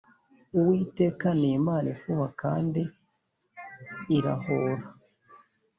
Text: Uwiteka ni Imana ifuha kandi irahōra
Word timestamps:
Uwiteka 0.57 1.27
ni 1.39 1.47
Imana 1.57 1.87
ifuha 1.95 2.27
kandi 2.41 2.81
irahōra 4.17 4.85